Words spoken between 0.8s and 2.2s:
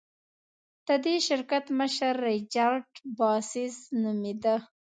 د دې شرکت مشر